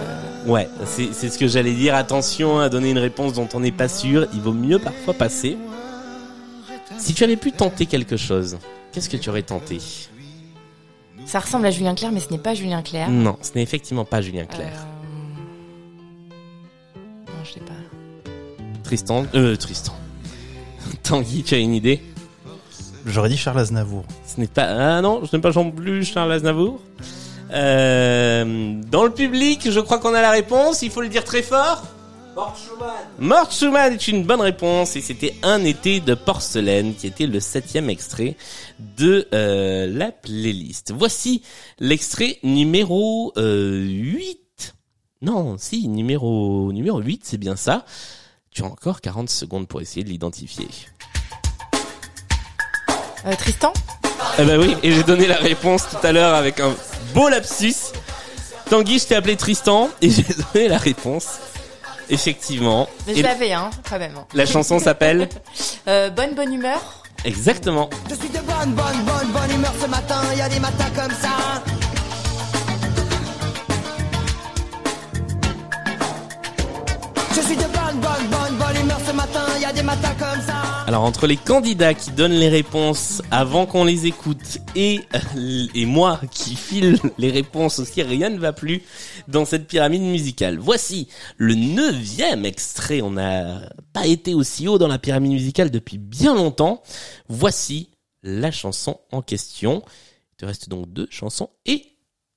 Ouais, 0.47 0.69
c'est 0.85 1.13
c'est 1.13 1.29
ce 1.29 1.39
que 1.39 1.47
j'allais 1.49 1.73
dire. 1.75 1.95
Attention 1.95 2.59
à 2.61 2.69
donner 2.69 2.91
une 2.91 2.99
réponse 2.99 3.33
dont 3.35 3.49
on 3.55 3.61
n'est 3.61 3.73
pas 3.73 3.89
sûr. 3.89 4.27
Il 4.35 4.41
vaut 4.41 4.53
mieux 4.53 4.79
parfois 4.79 5.15
passer. 5.15 5.57
Si 6.99 7.15
tu 7.15 7.25
avais 7.25 7.37
pu 7.37 7.53
tenter 7.53 7.87
quelque 7.87 8.17
chose, 8.17 8.59
qu'est-ce 8.93 9.09
que 9.09 9.17
tu 9.17 9.31
aurais 9.31 9.43
tenté? 9.43 9.79
Ça 11.27 11.41
ressemble 11.41 11.67
à 11.67 11.71
Julien 11.71 11.95
Clerc, 11.95 12.13
mais 12.13 12.21
ce 12.21 12.31
n'est 12.31 12.39
pas 12.39 12.55
Julien 12.55 12.83
Clerc. 12.83 13.09
Non, 13.11 13.37
ce 13.41 13.53
n'est 13.55 13.63
effectivement 13.63 14.05
pas 14.05 14.21
Julien 14.21 14.45
Clerc. 14.45 14.73
Euh, 16.97 17.01
Non, 17.27 17.45
je 17.45 17.53
sais 17.55 17.61
pas. 17.61 17.73
Tristan, 18.83 19.25
euh, 19.35 19.57
Tristan. 19.57 19.95
Tanguy, 21.03 21.43
tu 21.43 21.55
as 21.55 21.59
une 21.59 21.75
idée? 21.75 22.03
J'aurais 23.07 23.29
dit 23.29 23.37
Charles 23.37 23.59
Aznavour. 23.59 24.05
Ce 24.27 24.39
n'est 24.41 24.47
pas. 24.47 24.97
Ah 24.97 25.01
non, 25.01 25.23
je 25.25 25.35
n'ai 25.35 25.41
pas 25.41 25.51
non 25.53 25.71
plus 25.71 26.05
Charles 26.05 26.33
Aznavour. 26.33 26.81
Euh, 27.53 28.81
dans 28.91 29.05
le 29.05 29.11
public, 29.11 29.71
je 29.71 29.81
crois 29.81 29.99
qu'on 29.99 30.15
a 30.15 30.23
la 30.23 30.31
réponse. 30.31 30.83
Il 30.83 30.91
faut 30.91 31.03
le 31.03 31.09
dire 31.09 31.25
très 31.25 31.43
fort. 31.43 31.83
Mort 32.35 32.57
Schumann. 32.57 32.91
Mort 33.19 33.53
Schumann 33.53 33.93
est 33.93 34.09
une 34.09 34.25
bonne 34.25 34.41
réponse 34.41 34.97
et 34.97 35.01
c'était 35.01 35.35
un 35.43 35.65
été 35.65 36.01
de 36.01 36.15
porcelaine 36.15 36.95
qui 36.95 37.07
était 37.07 37.27
le 37.27 37.39
septième 37.39 37.89
extrait 37.89 38.37
de 38.97 39.29
euh, 39.33 39.87
la 39.87 40.11
playlist. 40.11 40.93
Voici 40.97 41.43
l'extrait 41.79 42.39
numéro 42.43 43.33
euh, 43.37 43.85
8. 43.87 44.75
Non, 45.23 45.57
si, 45.59 45.87
numéro 45.87 46.73
numéro 46.73 47.01
8, 47.01 47.23
c'est 47.25 47.39
bien 47.39 47.57
ça. 47.57 47.85
Tu 48.51 48.63
as 48.63 48.67
encore 48.67 49.01
40 49.01 49.31
secondes 49.31 49.69
pour 49.69 49.81
essayer 49.81 50.03
de 50.03 50.09
l'identifier. 50.09 50.69
Euh, 53.27 53.35
Tristan? 53.37 53.73
Eh 54.39 54.45
ben 54.45 54.61
oui, 54.61 54.75
et 54.83 54.91
j'ai 54.91 55.03
donné 55.05 55.27
la 55.27 55.37
réponse 55.37 55.89
tout 55.89 56.05
à 56.05 56.13
l'heure 56.13 56.35
avec 56.35 56.61
un 56.61 56.75
beau 57.15 57.29
lapsus. 57.29 57.93
Tanguy, 58.69 58.99
je 58.99 59.07
t'ai 59.07 59.15
appelé 59.15 59.37
Tristan 59.37 59.89
et 60.03 60.11
j'ai 60.11 60.25
donné 60.25 60.69
la 60.69 60.79
réponse. 60.79 61.39
Effectivement. 62.11 62.89
Mais 63.07 63.15
je 63.15 63.23
l'avais, 63.23 63.53
hein, 63.53 63.71
quand 63.89 63.99
même. 63.99 64.15
La 64.35 64.45
chanson 64.45 64.79
s'appelle 64.79 65.29
euh, 65.89 66.11
Bonne 66.11 66.35
Bonne 66.35 66.53
Humeur. 66.53 67.03
Exactement. 67.25 67.89
Je 68.11 68.15
suis 68.17 68.29
de 68.29 68.41
bonne, 68.41 68.75
bonne, 68.75 69.05
bonne, 69.07 69.29
bonne 69.33 69.51
humeur 69.55 69.73
ce 69.81 69.87
matin. 69.87 70.21
Il 70.33 70.39
y 70.39 70.43
a 70.43 70.49
des 70.51 70.61
matins 70.61 70.91
comme 70.95 71.13
ça. 71.13 71.63
Je 77.35 77.41
suis 77.41 77.57
de 77.57 77.63
bonne, 77.63 78.01
bonne, 78.01 78.27
bonne. 78.31 78.44
Alors 80.87 81.03
entre 81.03 81.27
les 81.27 81.37
candidats 81.37 81.95
qui 81.95 82.11
donnent 82.11 82.33
les 82.33 82.49
réponses 82.49 83.23
avant 83.31 83.67
qu'on 83.67 83.85
les 83.85 84.07
écoute 84.07 84.59
et 84.75 85.01
euh, 85.15 85.67
et 85.75 85.87
moi 85.87 86.21
qui 86.31 86.57
file 86.57 86.99
les 87.19 87.31
réponses 87.31 87.79
aussi, 87.79 88.03
rien 88.03 88.31
ne 88.31 88.39
va 88.39 88.53
plus 88.53 88.83
dans 89.29 89.45
cette 89.45 89.67
pyramide 89.67 90.03
musicale. 90.03 90.59
Voici 90.59 91.09
le 91.37 91.55
neuvième 91.55 92.45
extrait. 92.45 93.03
On 93.03 93.11
n'a 93.11 93.61
pas 93.93 94.07
été 94.07 94.35
aussi 94.35 94.69
haut 94.69 94.79
dans 94.79 94.89
la 94.89 94.99
pyramide 94.99 95.33
musicale 95.33 95.71
depuis 95.71 95.99
bien 95.99 96.35
longtemps. 96.35 96.83
Voici 97.29 97.91
la 98.23 98.51
chanson 98.51 99.01
en 99.13 99.23
question. 99.23 99.83
Il 100.33 100.37
te 100.37 100.47
reste 100.47 100.69
donc 100.69 100.93
deux 100.93 101.09
chansons 101.11 101.51
et 101.67 101.85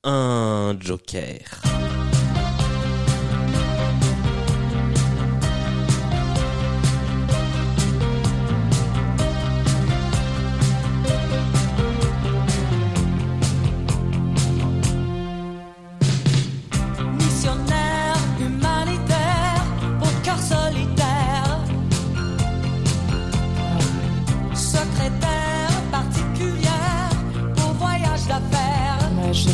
un 0.04 0.76
joker. 0.80 1.87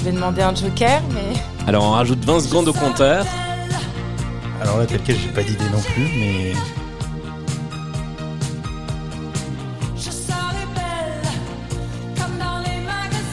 Je 0.03 0.09
vais 0.09 0.15
demander 0.15 0.41
un 0.41 0.53
joker, 0.53 1.01
mais 1.13 1.39
Alors 1.65 1.85
on 1.85 1.91
rajoute 1.91 2.25
20 2.25 2.41
secondes 2.41 2.67
au 2.67 2.73
compteur. 2.73 3.25
Alors 4.61 4.77
là, 4.77 4.85
tel 4.85 4.99
quel, 5.01 5.15
j'ai 5.17 5.29
pas 5.29 5.43
d'idée 5.43 5.63
non 5.71 5.79
plus, 5.79 6.03
mais. 6.03 6.53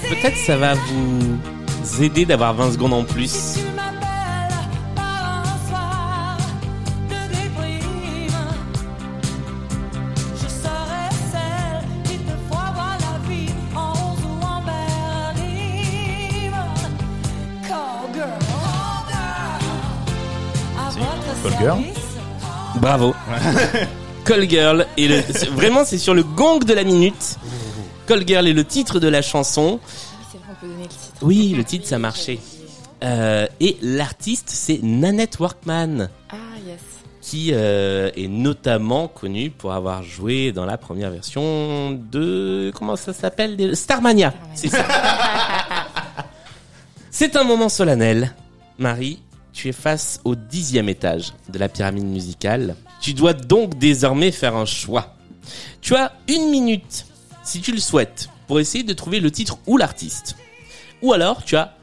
Peut-être 0.08 0.36
ça 0.36 0.56
va 0.56 0.74
vous 0.74 2.02
aider 2.02 2.24
d'avoir 2.24 2.54
20 2.54 2.72
secondes 2.72 2.92
en 2.92 3.04
plus. 3.04 3.58
Call 21.42 21.58
girl. 21.58 21.82
Bravo. 22.80 23.14
Call 24.24 24.48
Girl 24.48 24.86
et 24.98 25.08
le 25.08 25.20
vraiment 25.54 25.84
c'est 25.84 25.96
sur 25.98 26.12
le 26.14 26.22
gong 26.22 26.60
de 26.60 26.74
la 26.74 26.84
minute. 26.84 27.36
Call 28.06 28.26
Girl 28.28 28.46
est 28.46 28.52
le 28.52 28.64
titre 28.64 29.00
de 29.00 29.08
la 29.08 29.22
chanson. 29.22 29.80
c'est 30.30 30.36
vrai, 30.38 30.46
on 30.50 30.54
peut 30.60 30.66
donner 30.68 30.82
le 30.84 30.88
titre. 30.88 31.14
Oui, 31.22 31.54
le 31.56 31.64
titre 31.64 31.88
ça 31.88 31.98
marchait. 31.98 32.38
Euh, 33.02 33.46
et 33.60 33.78
l'artiste 33.80 34.50
c'est 34.50 34.78
Nanette 34.82 35.38
Workman 35.40 36.10
Ah, 36.30 36.36
yes. 36.66 36.78
qui 37.22 37.50
euh, 37.54 38.10
est 38.14 38.28
notamment 38.28 39.08
connue 39.08 39.48
pour 39.50 39.72
avoir 39.72 40.02
joué 40.02 40.52
dans 40.52 40.66
la 40.66 40.76
première 40.76 41.10
version 41.10 41.92
de 41.92 42.70
comment 42.74 42.96
ça 42.96 43.14
s'appelle 43.14 43.56
Des- 43.56 43.74
Starmania. 43.74 44.34
C'est 44.54 44.68
ça. 44.68 44.84
C'est 47.10 47.36
un 47.36 47.44
moment 47.44 47.70
solennel. 47.70 48.34
Marie, 48.78 49.18
tu 49.52 49.68
es 49.68 49.72
face 49.72 50.20
au 50.24 50.34
dixième 50.34 50.88
étage 50.88 51.32
de 51.48 51.58
la 51.58 51.68
pyramide 51.68 52.06
musicale. 52.06 52.76
Tu 53.00 53.14
dois 53.14 53.32
donc 53.32 53.78
désormais 53.78 54.30
faire 54.30 54.56
un 54.56 54.64
choix. 54.64 55.14
Tu 55.80 55.94
as 55.94 56.12
une 56.28 56.50
minute, 56.50 57.06
si 57.42 57.60
tu 57.60 57.72
le 57.72 57.80
souhaites, 57.80 58.28
pour 58.46 58.60
essayer 58.60 58.84
de 58.84 58.92
trouver 58.92 59.20
le 59.20 59.30
titre 59.30 59.58
ou 59.66 59.76
l'artiste. 59.76 60.36
Ou 61.02 61.12
alors, 61.12 61.44
tu 61.44 61.56
as 61.56 61.76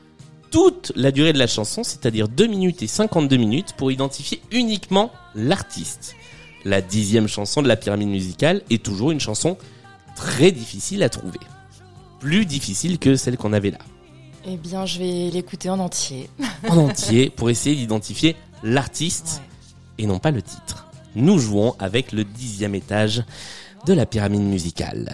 toute 0.51 0.91
la 0.95 1.11
durée 1.11 1.33
de 1.33 1.39
la 1.39 1.47
chanson, 1.47 1.83
c'est-à-dire 1.83 2.27
2 2.27 2.47
minutes 2.47 2.81
et 2.81 2.87
52 2.87 3.37
minutes, 3.37 3.73
pour 3.77 3.91
identifier 3.91 4.41
uniquement 4.51 5.11
l'artiste. 5.35 6.15
La 6.65 6.81
dixième 6.81 7.27
chanson 7.27 7.61
de 7.61 7.67
la 7.67 7.75
pyramide 7.75 8.09
musicale 8.09 8.61
est 8.69 8.83
toujours 8.83 9.11
une 9.11 9.19
chanson 9.19 9.57
très 10.15 10.51
difficile 10.51 11.03
à 11.03 11.09
trouver. 11.09 11.39
Plus 12.19 12.45
difficile 12.45 12.99
que 12.99 13.15
celle 13.15 13.37
qu'on 13.37 13.53
avait 13.53 13.71
là. 13.71 13.79
Eh 14.49 14.55
bien, 14.55 14.85
je 14.85 14.99
vais 14.99 15.29
l'écouter 15.29 15.69
en 15.69 15.79
entier. 15.79 16.29
En 16.69 16.77
entier, 16.77 17.29
pour 17.29 17.49
essayer 17.49 17.75
d'identifier 17.75 18.35
l'artiste 18.63 19.41
et 19.97 20.07
non 20.07 20.19
pas 20.19 20.31
le 20.31 20.41
titre. 20.41 20.87
Nous 21.15 21.37
jouons 21.37 21.75
avec 21.79 22.11
le 22.13 22.23
dixième 22.23 22.73
étage 22.73 23.23
de 23.85 23.93
la 23.93 24.05
pyramide 24.05 24.41
musicale. 24.41 25.13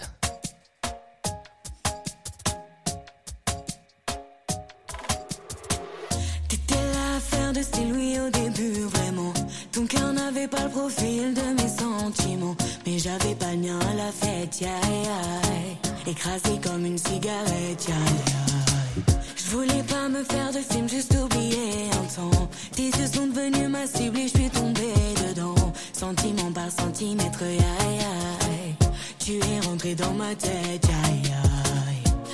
Tu 29.18 29.32
es 29.38 29.66
rentré 29.66 29.94
dans 29.94 30.12
ma 30.12 30.34
tête 30.34 30.86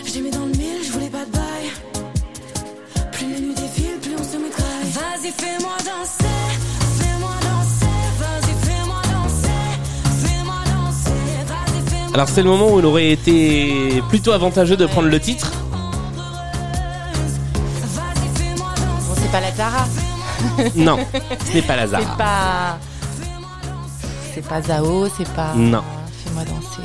Je 0.06 0.14
l'ai 0.14 0.20
mis 0.22 0.30
dans 0.30 0.40
le 0.46 0.46
mille, 0.52 0.82
je 0.84 0.90
voulais 0.92 1.08
pas 1.08 1.24
de 1.24 1.30
bail 1.30 1.70
plus 3.12 3.26
les 3.34 3.40
nuits 3.40 3.54
défilent, 3.54 3.98
plus 4.00 4.14
on 4.18 4.24
se 4.24 4.36
mitraille. 4.38 4.90
Vas-y, 4.92 5.30
fais-moi 5.30 5.76
danser, 5.78 6.24
fais-moi 6.98 7.30
danser, 7.42 7.98
vas-y, 8.18 8.54
fais-moi 8.66 9.02
danser, 9.12 9.68
fais-moi 10.24 10.54
danser, 10.64 11.10
vas-y, 11.46 11.90
fais-moi 11.90 12.14
Alors 12.14 12.28
c'est 12.28 12.42
le 12.42 12.48
moment 12.48 12.72
où 12.72 12.78
il 12.78 12.86
aurait 12.86 13.10
été 13.10 14.02
plutôt 14.08 14.32
avantageux 14.32 14.76
de 14.76 14.86
prendre 14.86 15.08
le 15.08 15.20
titre. 15.20 15.52
Vas-y, 17.82 18.28
fais-moi 18.38 18.70
danser. 18.76 19.08
Bon, 19.08 19.14
c'est 19.22 19.30
pas 19.32 19.40
la 19.40 19.52
Zara. 19.52 19.86
Non, 20.76 20.98
ce 21.46 21.54
n'est 21.54 21.62
pas 21.62 21.74
C'est 21.74 21.80
Lazare. 21.92 22.16
pas. 22.16 22.78
C'est 24.42 24.48
pas 24.48 24.62
Zao, 24.62 25.06
c'est 25.18 25.28
pas. 25.34 25.54
Non. 25.54 25.82
Fais-moi 26.24 26.44
danser. 26.44 26.80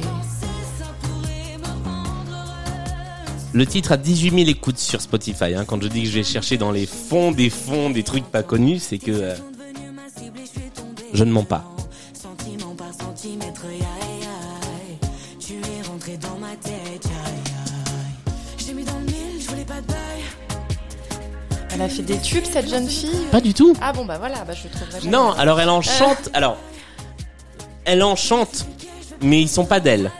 Le 3.53 3.65
titre 3.65 3.93
a 3.93 3.97
18 3.97 4.31
000 4.31 4.49
écoutes 4.49 4.77
sur 4.77 4.99
Spotify. 4.99 5.55
hein. 5.55 5.63
Quand 5.65 5.81
je 5.81 5.87
dis 5.87 6.03
que 6.03 6.09
je 6.09 6.15
vais 6.15 6.23
chercher 6.23 6.57
dans 6.57 6.71
les 6.71 6.85
fonds 6.85 7.31
des 7.31 7.49
fonds 7.49 7.89
des 7.89 8.03
trucs 8.03 8.25
pas 8.25 8.43
connus, 8.43 8.79
c'est 8.79 8.97
que 8.97 9.11
euh, 9.11 9.35
je 11.13 11.23
ne 11.23 11.31
mens 11.31 11.45
pas. 11.45 11.63
Elle 21.73 21.81
a 21.81 21.89
fait 21.89 22.03
des 22.03 22.17
tubes, 22.19 22.45
cette 22.45 22.69
jeune 22.69 22.87
fille 22.87 23.09
Pas 23.31 23.41
du 23.41 23.53
tout. 23.53 23.75
Ah 23.81 23.91
bon, 23.91 24.05
bah 24.05 24.17
voilà, 24.17 24.45
bah 24.45 24.53
je 24.53 24.63
le 24.63 24.69
trouverai 24.69 24.99
jamais. 25.01 25.11
Non, 25.11 25.31
alors 25.31 25.59
elle 25.59 25.69
en 25.69 25.81
chante. 25.81 26.29
Alors, 26.33 26.57
elle 27.85 28.03
en 28.03 28.15
chante, 28.15 28.65
mais 29.21 29.41
ils 29.41 29.49
sont 29.49 29.65
pas 29.65 29.79
d'elle. 29.79 30.11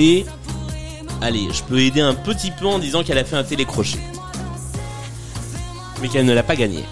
Et 0.00 0.24
allez, 1.20 1.48
je 1.52 1.62
peux 1.64 1.80
aider 1.80 2.00
un 2.00 2.14
petit 2.14 2.52
peu 2.52 2.66
en 2.66 2.78
disant 2.78 3.02
qu'elle 3.02 3.18
a 3.18 3.24
fait 3.24 3.34
un 3.34 3.42
télécrochet, 3.42 3.98
mais 6.00 6.08
qu'elle 6.08 6.24
ne 6.24 6.32
l'a 6.32 6.44
pas 6.44 6.54
gagné. 6.54 6.84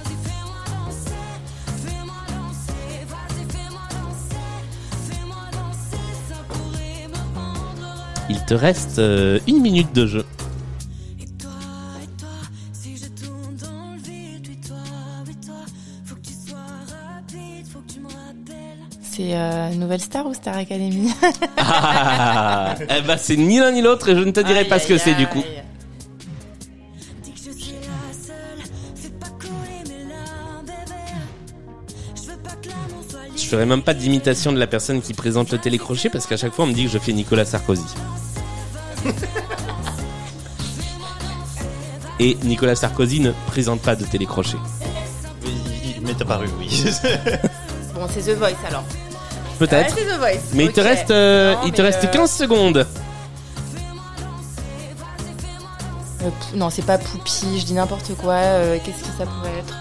Il 8.28 8.44
te 8.44 8.54
reste 8.54 8.98
euh, 8.98 9.38
une 9.46 9.60
minute 9.60 9.92
de 9.92 10.06
jeu. 10.06 10.24
C'est 19.26 19.34
euh, 19.34 19.70
Nouvelle 19.70 20.00
Star 20.00 20.24
ou 20.26 20.34
Star 20.34 20.56
Academy 20.56 21.10
Ah, 21.56 22.76
eh 22.96 23.02
ben 23.02 23.16
c'est 23.18 23.36
ni 23.36 23.58
l'un 23.58 23.72
ni 23.72 23.82
l'autre 23.82 24.08
et 24.08 24.14
je 24.14 24.20
ne 24.20 24.30
te 24.30 24.38
dirai 24.38 24.60
Aïe, 24.60 24.68
pas 24.68 24.78
ce 24.78 24.86
que 24.86 24.92
aïe, 24.92 25.00
c'est 25.02 25.14
du 25.14 25.26
coup. 25.26 25.42
aïe. 25.42 25.62
Je 33.36 33.44
ferai 33.46 33.66
même 33.66 33.82
pas 33.82 33.94
d'imitation 33.94 34.52
de 34.52 34.58
la 34.60 34.68
personne 34.68 35.02
qui 35.02 35.12
présente 35.12 35.50
le 35.50 35.58
télécrochet 35.58 36.08
parce 36.08 36.26
qu'à 36.26 36.36
chaque 36.36 36.52
fois 36.52 36.64
on 36.64 36.68
me 36.68 36.72
dit 36.72 36.84
que 36.84 36.90
je 36.90 36.98
fais 36.98 37.12
Nicolas 37.12 37.44
Sarkozy. 37.44 37.82
Et 42.20 42.36
Nicolas 42.44 42.76
Sarkozy 42.76 43.18
ne 43.18 43.32
présente 43.48 43.82
pas 43.82 43.96
de 43.96 44.04
télécrochet. 44.04 44.56
Il 45.96 46.02
m'est 46.02 46.22
apparu, 46.22 46.46
oui. 46.60 46.84
Bon, 47.94 48.06
c'est 48.10 48.20
The 48.20 48.36
Voice 48.36 48.50
alors. 48.68 48.84
Peut-être. 49.58 49.94
Ouais, 49.94 50.02
c'est 50.06 50.14
The 50.14 50.18
Voice. 50.18 50.40
Mais 50.54 50.64
il 50.66 50.72
te 50.72 50.80
reste, 50.80 51.10
euh, 51.10 51.54
Non, 51.54 51.60
il 51.66 51.72
te 51.72 51.82
mais, 51.82 51.88
reste 51.88 52.04
euh, 52.04 52.08
15 52.12 52.30
secondes. 52.30 52.86
euh, 56.22 56.30
non, 56.54 56.70
c'est 56.70 56.84
pas 56.84 56.98
Poupie, 56.98 57.58
je 57.60 57.64
dis 57.64 57.74
n'importe 57.74 58.14
quoi. 58.16 58.34
euh, 58.34 58.78
Qu'est-ce 58.84 58.98
que 59.02 59.16
ça 59.18 59.24
pourrait 59.26 59.58
être? 59.58 59.74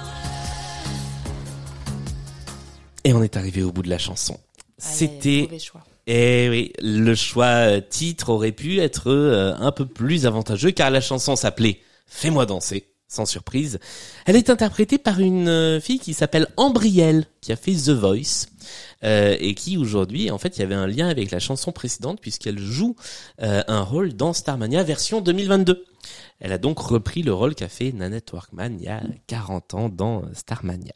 Et 3.04 3.14
on 3.14 3.22
est 3.22 3.38
arrivé 3.38 3.64
au 3.64 3.72
bout 3.72 3.84
de 3.84 3.90
la 3.90 3.98
chanson. 4.00 4.40
C'était 4.78 5.48
choix. 5.60 5.82
Eh 6.08 6.48
oui, 6.50 6.74
le 6.82 7.16
choix 7.16 7.46
euh, 7.46 7.82
titre 7.82 8.30
aurait 8.30 8.52
pu 8.52 8.80
être 8.80 9.10
euh, 9.10 9.56
un 9.60 9.72
peu 9.72 9.86
plus 9.86 10.26
avantageux 10.28 10.72
car 10.72 10.92
la 10.92 11.02
chanson 11.02 11.36
s'appelait 11.36 11.80
Fais-moi 12.08 12.46
danser, 12.46 12.86
sans 13.16 13.26
surprise. 13.26 13.80
Elle 14.26 14.36
est 14.36 14.50
interprétée 14.50 14.98
par 14.98 15.20
une 15.20 15.48
euh, 15.48 15.80
fille 15.80 16.00
qui 16.00 16.14
s'appelle 16.14 16.48
Ambrielle, 16.58 17.26
qui 17.42 17.52
a 17.52 17.56
fait 17.56 17.74
The 17.74 17.90
Voice. 17.90 18.48
euh, 19.04 19.38
et 19.40 19.54
qui 19.56 19.78
aujourd'hui, 19.78 20.32
en 20.32 20.38
fait, 20.38 20.58
il 20.58 20.62
y 20.62 20.64
avait 20.64 20.76
un 20.76 20.88
lien 20.88 21.08
avec 21.08 21.32
la 21.32 21.40
chanson 21.40 21.72
précédente 21.72 22.20
puisqu'elle 22.22 22.60
joue 22.60 22.96
euh, 23.42 23.64
un 23.68 23.82
rôle 23.82 24.14
dans 24.14 24.34
Starmania 24.34 24.84
version 24.84 25.22
2022. 25.22 25.86
Elle 26.40 26.52
a 26.52 26.58
donc 26.58 26.80
repris 26.80 27.24
le 27.24 27.34
rôle 27.34 27.56
qu'a 27.56 27.70
fait 27.70 27.92
Nanette 27.92 28.32
Workman 28.34 28.78
il 28.78 28.84
y 28.84 28.88
a 28.88 29.02
40 29.28 29.74
ans 29.74 29.90
dans 29.90 30.24
Starmania. 30.34 30.94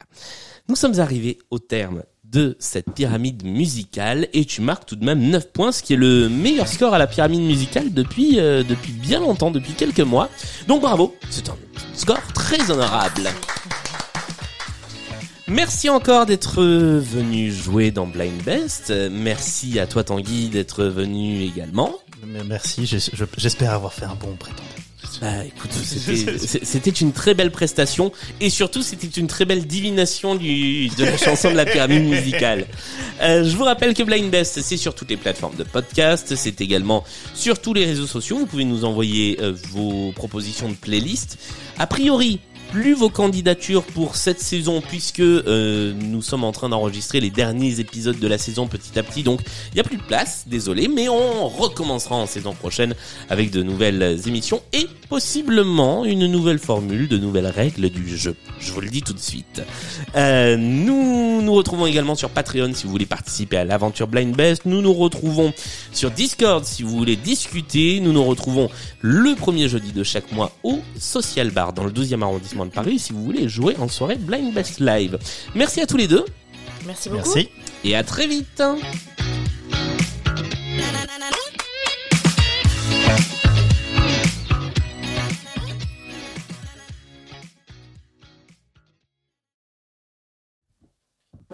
Nous 0.68 0.76
sommes 0.76 1.00
arrivés 1.00 1.38
au 1.50 1.58
terme 1.58 2.02
de 2.30 2.56
cette 2.58 2.92
pyramide 2.94 3.44
musicale 3.44 4.28
et 4.32 4.44
tu 4.44 4.60
marques 4.60 4.86
tout 4.86 4.96
de 4.96 5.04
même 5.04 5.20
9 5.20 5.52
points, 5.52 5.72
ce 5.72 5.82
qui 5.82 5.94
est 5.94 5.96
le 5.96 6.28
meilleur 6.28 6.68
score 6.68 6.94
à 6.94 6.98
la 6.98 7.06
pyramide 7.06 7.42
musicale 7.42 7.92
depuis, 7.92 8.38
euh, 8.38 8.62
depuis 8.62 8.92
bien 8.92 9.20
longtemps, 9.20 9.50
depuis 9.50 9.72
quelques 9.72 10.00
mois. 10.00 10.28
Donc 10.68 10.82
bravo, 10.82 11.16
c'est 11.30 11.48
un 11.48 11.56
score 11.94 12.20
très 12.34 12.70
honorable. 12.70 13.28
Merci 15.48 15.90
encore 15.90 16.26
d'être 16.26 16.62
venu 16.62 17.50
jouer 17.50 17.90
dans 17.90 18.06
Blind 18.06 18.40
Best. 18.44 18.92
Merci 19.10 19.80
à 19.80 19.88
toi 19.88 20.04
Tanguy 20.04 20.48
d'être 20.48 20.84
venu 20.84 21.42
également. 21.42 21.96
Merci, 22.46 22.86
j'espère 22.86 23.72
avoir 23.72 23.92
fait 23.92 24.04
un 24.04 24.14
bon 24.14 24.36
prétendant. 24.36 24.64
Bah 25.20 25.44
écoute, 25.44 25.70
c'était 25.84 26.38
c'est- 26.38 26.64
c'était 26.64 26.90
une 26.90 27.12
très 27.12 27.34
belle 27.34 27.50
prestation 27.50 28.12
et 28.40 28.48
surtout 28.50 28.82
c'était 28.82 29.06
une 29.08 29.26
très 29.26 29.44
belle 29.44 29.66
divination 29.66 30.34
du, 30.36 30.88
de 30.88 31.04
la 31.04 31.16
chanson 31.16 31.50
de 31.50 31.56
la 31.56 31.64
pyramide 31.66 32.04
musicale. 32.04 32.66
Euh, 33.22 33.44
je 33.44 33.56
vous 33.56 33.64
rappelle 33.64 33.94
que 33.94 34.02
Blind 34.02 34.30
Best 34.30 34.60
c'est 34.62 34.76
sur 34.76 34.94
toutes 34.94 35.10
les 35.10 35.16
plateformes 35.16 35.56
de 35.56 35.64
podcast, 35.64 36.34
c'est 36.36 36.60
également 36.60 37.04
sur 37.34 37.58
tous 37.60 37.74
les 37.74 37.84
réseaux 37.84 38.06
sociaux. 38.06 38.38
Vous 38.38 38.46
pouvez 38.46 38.64
nous 38.64 38.84
envoyer 38.84 39.38
euh, 39.40 39.52
vos 39.70 40.12
propositions 40.12 40.68
de 40.68 40.74
playlist. 40.74 41.38
A 41.78 41.86
priori, 41.86 42.40
plus 42.70 42.94
vos 42.94 43.08
candidatures 43.08 43.82
pour 43.82 44.16
cette 44.16 44.40
saison 44.40 44.80
puisque 44.80 45.20
euh, 45.20 45.92
nous 45.92 46.22
sommes 46.22 46.44
en 46.44 46.52
train 46.52 46.68
d'enregistrer 46.68 47.20
les 47.20 47.30
derniers 47.30 47.80
épisodes 47.80 48.18
de 48.18 48.28
la 48.28 48.38
saison 48.38 48.68
petit 48.68 48.98
à 48.98 49.02
petit 49.02 49.22
donc 49.22 49.40
il 49.72 49.74
n'y 49.74 49.80
a 49.80 49.84
plus 49.84 49.96
de 49.96 50.02
place, 50.02 50.44
désolé, 50.46 50.88
mais 50.88 51.08
on 51.08 51.48
recommencera 51.48 52.14
en 52.14 52.26
saison 52.26 52.54
prochaine 52.54 52.94
avec 53.28 53.50
de 53.50 53.62
nouvelles 53.62 54.20
émissions 54.26 54.62
et 54.72 54.86
possiblement 55.08 56.04
une 56.04 56.26
nouvelle 56.26 56.58
formule, 56.58 57.08
de 57.08 57.18
nouvelles 57.18 57.46
règles 57.46 57.90
du 57.90 58.16
jeu. 58.16 58.36
Je 58.60 58.72
vous 58.72 58.80
le 58.80 58.88
dis 58.88 59.02
tout 59.02 59.12
de 59.12 59.18
suite. 59.18 59.62
Euh, 60.14 60.56
nous 60.56 61.42
nous 61.42 61.52
retrouvons 61.52 61.86
également 61.86 62.14
sur 62.14 62.30
Patreon 62.30 62.72
si 62.74 62.84
vous 62.84 62.90
voulez 62.90 63.06
participer 63.06 63.56
à 63.56 63.64
l'aventure 63.64 64.06
Blind 64.06 64.34
Best. 64.34 64.66
Nous 64.66 64.82
nous 64.82 64.94
retrouvons 64.94 65.52
sur 65.92 66.10
Discord 66.10 66.64
si 66.64 66.82
vous 66.82 66.96
voulez 66.96 67.16
discuter. 67.16 68.00
Nous 68.00 68.12
nous 68.12 68.24
retrouvons 68.24 68.68
le 69.00 69.34
premier 69.34 69.68
jeudi 69.68 69.92
de 69.92 70.04
chaque 70.04 70.30
mois 70.32 70.52
au 70.62 70.80
Social 70.98 71.50
Bar 71.50 71.72
dans 71.72 71.84
le 71.84 71.90
12e 71.90 72.22
arrondissement 72.60 72.66
de 72.66 72.70
Paris 72.70 72.98
si 72.98 73.12
vous 73.12 73.24
voulez 73.24 73.48
jouer 73.48 73.76
en 73.78 73.88
soirée 73.88 74.16
Blind 74.16 74.52
Best 74.52 74.80
Live. 74.80 75.18
Merci 75.54 75.80
à 75.80 75.86
tous 75.86 75.96
les 75.96 76.08
deux 76.08 76.24
Merci 76.86 77.08
beaucoup. 77.10 77.34
Merci. 77.34 77.50
et 77.84 77.94
à 77.94 78.02
très 78.02 78.26
vite. 78.26 78.62